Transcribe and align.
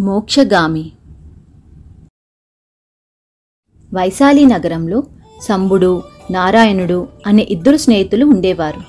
మోక్షగామి. 0.00 0.92
వైశాలి 3.94 4.46
నగరంలో 4.46 5.02
సంబుడు 5.42 6.02
నారాయణుడు 6.30 7.08
అనే 7.26 7.42
ఇద్దరు 7.42 7.76
స్నేహితులు 7.76 8.26
ఉండేవారు. 8.26 8.80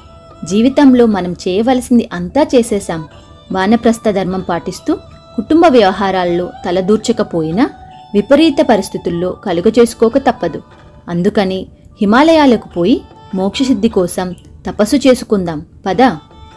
జీవితంలో 0.46 1.06
మనం 1.06 1.34
చేయవలసింది 1.34 2.10
అంతా 2.14 2.44
చేసేశాం. 2.56 3.08
వానప్రస్థ 3.52 4.10
ధర్మం 4.10 4.40
పాటిస్తూ 4.40 4.96
కుటుంబ 5.36 5.64
వ్యవహారాల్లో 5.70 6.52
తలదూర్చకపోయినా 6.66 7.70
విపరీత 8.14 8.56
పరిస్థితుల్లో 8.70 9.32
కలుగచేసుకోక 9.32 10.18
తప్పదు. 10.18 10.62
అందుకని 11.08 11.68
హిమాలయాలకు 12.02 12.68
పోయి 12.68 13.02
మోక్షసిద్ధి 13.36 13.90
కోసం 13.90 14.36
తపస్సు 14.66 14.96
చేసుకుందాం 14.96 15.66
పద? 15.86 16.02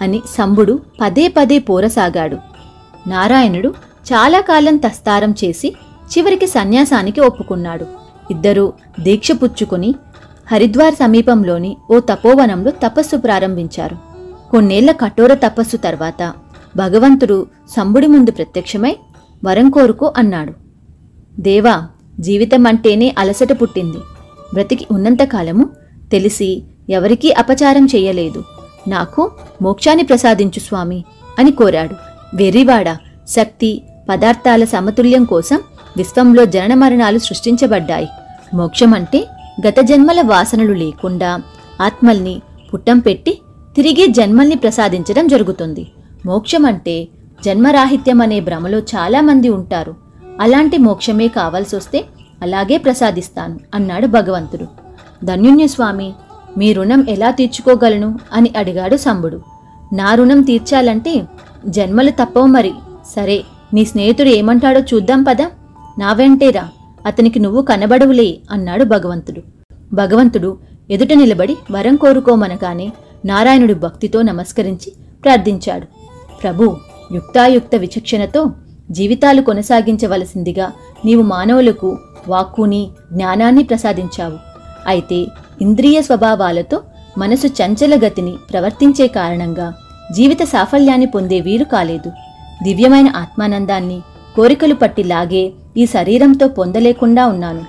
అని 0.01 0.23
సంబుడు 0.29 0.83
పదే 1.01 1.29
పదే 1.29 1.59
పోరసాగాడు. 1.59 2.39
నారాయణుడు 3.09 3.75
చాలా 4.13 4.41
కాలం 4.41 4.77
తస్తారం 4.77 5.35
చేసి 5.45 5.69
చివరికి 6.13 6.47
సన్యాసానికి 6.47 7.21
ఒప్పుకున్నాడు. 7.21 7.87
ఇద్దరూ 8.31 8.73
దీక్ష 9.01 9.33
పుచ్చుకుని 9.33 9.95
హరిద్వార్ 10.53 10.95
సమీపంలోని 10.95 11.77
ఓ 11.91 11.99
తపోవనంలో 11.99 12.71
తపస్సు 12.71 13.17
ప్రారంభించారు. 13.17 13.97
కొన్నేళ్ళ 14.51 14.91
కఠోర 14.91 15.35
తపస్సు 15.35 15.77
తర్వాత 15.77 16.33
భగవంతుడు 16.77 17.47
సంబుడి 17.77 18.07
ముందు 18.07 18.31
ప్రత్యక్షమై 18.31 18.97
వరం 19.45 19.71
కోరుకో 19.71 20.13
అన్నాడు. 20.17 20.53
దేవా 21.41 21.87
జీవితం 22.21 22.67
అంటేనే 22.67 23.15
అలసట 23.19 23.53
పుట్టింది. 23.63 23.99
బ్రతికి 24.55 24.87
ఉన్నంతకాలము 24.91 25.71
తెలిసి 26.13 26.63
ఎవరికీ 26.91 27.31
అపచారం 27.33 27.87
చెయ్యలేదు 27.95 28.45
నాకు 28.89 29.31
మోక్షాన్ని 29.63 30.05
ప్రసాదించు 30.05 30.61
స్వామి 30.61 31.05
అని 31.39 31.51
కోరాడు. 31.51 31.97
వెర్రివాడ 32.37 32.97
శక్తి 33.29 33.83
పదార్థాల 34.09 34.65
సమతుల్యం 34.65 35.25
కోసం 35.25 35.61
విశ్వంలో 35.97 36.45
జనన 36.45 36.75
మరణాలు 36.75 37.19
సృష్టించబడ్డాయి. 37.19 38.09
మోక్షమంటే 38.55 39.27
గత 39.69 39.81
జన్మల 39.81 40.21
వాసనలు 40.21 40.73
లేకుండా 40.73 41.43
ఆత్మల్ని 41.83 42.43
పుట్టం 42.75 42.99
పెట్టి 42.99 43.41
తిరిగి 43.77 44.07
జన్మల్ని 44.07 44.57
ప్రసాదించడం 44.57 45.27
జరుగుతుంది. 45.27 45.87
మోక్షమంటే 46.27 47.09
జన్మరాహిత్యం 47.45 48.21
అనే 48.21 48.41
భ్రమలో 48.41 48.79
చాలామంది 48.79 49.49
ఉంటారు. 49.49 49.95
అలాంటి 50.41 50.79
మోక్షమే 50.79 51.29
కావాల్సొస్తే 51.29 52.05
అలాగే 52.43 52.77
ప్రసాదిస్తాను 52.77 53.61
అన్నాడు 53.75 54.07
భగవంతుడు. 54.07 54.67
ధన్యుణ్య 55.25 55.67
స్వామి 55.67 56.15
మీ 56.59 56.73
రుణం 56.73 57.07
ఎలా 57.09 57.31
తీర్చుకోగలను 57.31 58.19
అని 58.33 58.51
అడిగాడు 58.57 58.97
సంబుడు. 58.97 59.41
నా 59.93 60.15
రుణం 60.15 60.43
తీర్చాలంటే 60.43 61.23
జన్మలు 61.67 62.11
తప్పవు 62.11 62.47
మరి. 62.47 62.73
సరే 63.17 63.45
నీ 63.75 63.85
స్నేహితుడు 63.85 64.29
ఏమంటాడో 64.29 64.81
చూద్దాం 64.81 65.23
పదా. 65.23 65.47
నా 65.99 66.13
వెంటేరా 66.13 66.69
అతనికి 67.07 67.39
నువ్వు 67.39 67.63
కనబడవులే 67.63 68.39
అన్నాడు 68.51 68.85
భగవంతుడు. 68.85 69.43
భగవంతుడు 69.93 70.57
ఎదుట 70.91 71.13
నిలబడి 71.13 71.57
వరం 71.71 71.97
కోరుకోమనగానే 71.97 72.93
నారాయణుడు 73.25 73.75
భక్తితో 73.75 74.23
నమస్కరించి 74.23 74.93
ప్రార్థించాడు. 75.25 75.87
ప్రభు 76.43 76.77
యుక్తాయుక్త 77.13 77.75
విచక్షణతో 77.75 78.51
జీవితాలు 78.91 79.43
కొనసాగించవలసిందిగా 79.43 80.73
నీవు 81.05 81.23
మానవులకు 81.23 81.99
వాక్కుని 82.29 82.91
జ్ఞానాన్ని 83.13 83.65
ప్రసాదించావు. 83.65 84.39
అయితే 84.87 85.27
ఇంద్రియ 85.63 86.03
స్వభావాలతో 86.03 86.81
మనసు 87.19 87.47
చంచల 87.47 87.95
గతిని 88.07 88.35
ప్రవర్తించే 88.53 89.07
కారణంగా 89.07 89.75
జీవిత 90.13 90.43
సాఫల్యాన్ని 90.45 91.07
పొందే 91.07 91.41
వీరు 91.41 91.65
కాలేదు. 91.65 92.13
దివ్యమైన 92.65 93.13
ఆత్మానందాన్ని 93.17 94.03
కోరికలు 94.37 94.75
పట్టి 94.75 95.05
లాగే 95.05 95.53
ఈ 95.77 95.87
శరీరంతో 95.87 96.49
పొందలేకుండా 96.49 97.27
ఉన్నాను. 97.27 97.61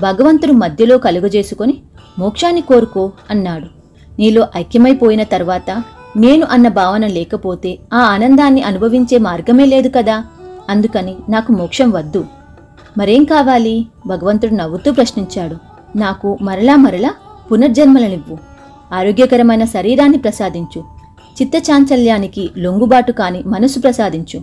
భగవంతుడు 0.00 0.52
మధ్యలో 0.52 0.98
కలుగజేసుకొని 0.98 1.82
మోక్షాన్ని 2.18 2.60
కోరుకో 2.60 3.12
అన్నాడు. 3.30 3.66
నీలో 4.18 4.48
ఐక్యమైపోయిన 4.56 5.22
తర్వాత 5.22 5.82
నేను 6.16 6.46
అన్న 6.50 6.68
భావన 6.68 7.06
లేకపోతే 7.06 7.78
ఆ 7.92 7.98
ఆనందాన్ని 7.98 8.62
అనుభవించే 8.62 9.18
మార్గమే 9.18 9.64
లేదు 9.64 9.88
కదా. 9.96 10.24
అందుకని 10.68 11.16
నాకు 11.28 11.52
మోక్షం 11.52 11.90
వద్దు. 11.90 12.24
మరేం 12.98 13.24
కావాలి? 13.24 13.86
భగవంతుడు 14.06 14.54
నవ్వుతూ 14.54 14.92
ప్రశ్నించాడు. 14.92 15.56
నాకు 15.98 16.38
మరలా 16.42 16.76
మరలా 16.76 17.14
పునర్జన్మలనివ్వు. 17.52 18.38
ఆరోగ్యకరమైన 18.94 19.64
శరీరాన్ని 19.64 20.18
ప్రసాదించు. 20.18 20.95
చిత్తచాంచల్యానికి 21.42 22.50
లొంగుబాటు 22.58 23.12
కాని 23.12 23.42
మనసు 23.46 23.78
ప్రసాదించు. 23.78 24.40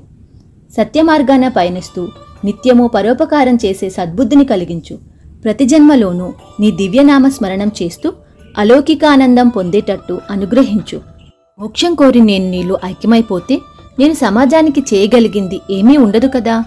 సత్యమార్గాన 0.77 1.47
పయనిస్తూ 1.47 2.07
నిత్యము 2.45 2.87
పరోపకారం 2.87 3.55
చేసే 3.55 3.89
సద్బుద్ధిని 3.89 4.45
కలిగించు. 4.45 4.99
ప్రతి 5.43 5.65
జన్మలోనూ 5.65 6.33
నీ 6.59 6.71
దివ్యనామ 6.71 7.27
స్మరణం 7.27 7.71
చేస్తూ 7.83 8.13
అలౌకికానందం 8.57 9.49
పొందేటట్టు 9.49 10.21
అనుగ్రహించు. 10.31 11.01
మోక్షం 11.59 11.93
కోరి 11.93 12.19
నేను 12.19 12.49
నీళ్ళు 12.49 12.79
ఐక్యమైపోతే 12.85 13.59
నేను 13.99 14.13
సమాజానికి 14.13 14.81
చేయగలిగింది 14.81 15.61
ఏమీ 15.71 15.97
ఉండదు 15.97 16.27
కదా? 16.27 16.63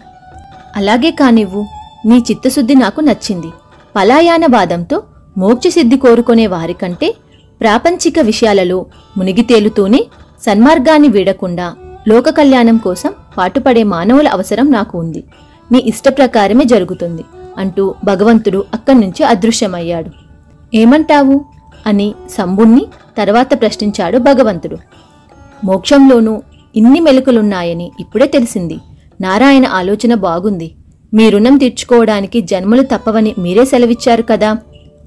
అలాగే 0.77 1.11
కానివ్వు 1.11 1.67
నీ 2.07 2.19
చిత్తశుద్ధి 2.19 2.75
నాకు 2.75 3.01
నచ్చింది. 3.01 3.47
పలాయాన 3.97 4.47
వాదంతో 4.47 5.03
మోక్షసిద్ధి 5.39 5.97
కోరుకునే 5.97 6.47
వారికంటే 6.47 7.15
ప్రాపంచిక 7.61 8.15
విషయాలలో 8.21 8.87
మునిగి 9.19 9.43
తేలుతూనే 9.43 10.05
సన్మార్గాన్ని 10.47 11.09
వీడకుండా 11.09 11.75
లోక 12.09 12.29
కళ్యాణం 12.29 12.77
కోసం 12.77 13.13
పాటుపడే 13.39 13.83
మానవుల 13.83 14.29
అవసరం 14.29 14.73
నాకు 14.73 14.99
ఉంది. 14.99 15.25
నీ 15.73 15.83
ఇష్టప్రకారమే 15.87 16.65
జరుగుతుంది 16.65 17.25
అంటూ 17.59 17.95
భగవంతుడు 18.05 18.65
అక్కడి 18.75 19.01
నుంచి 19.01 19.25
అదృశ్యమయ్యాడు. 19.25 20.11
ఏమంటావు? 20.77 21.45
అని 21.87 22.15
శంభుణ్ణి 22.39 22.87
తర్వాత 23.19 23.61
ప్రశ్నించాడు 23.61 24.19
భగవంతుడు. 24.19 24.77
మోక్షంలోనూ 25.65 26.43
ఇన్ని 26.77 27.01
మెలకులున్నాయని 27.01 27.93
ఇప్పుడే 28.01 28.27
తెలిసింది. 28.27 28.79
నారాయణ 29.21 29.67
ఆలోచన 29.67 30.15
బాగుంది. 30.15 30.75
మీ 31.15 31.31
రుణం 31.31 31.57
తీర్చుకోవడానికి 31.57 32.41
జన్మలు 32.41 32.83
తప్పవని 32.83 33.35
మీరే 33.39 33.65
సెలవిచ్చారు 33.65 34.23
కదా? 34.23 34.57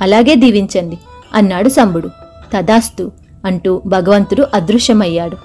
అలాగే 0.01 0.35
దీవించండి 0.35 0.97
అన్నాడు 1.33 1.69
సంబుడు 1.69 2.09
తదాస్తు 2.53 3.11
అంటూ 3.45 3.81
భగవంతుడు 3.85 4.47
అదృశ్యమయ్యాడు. 4.53 5.37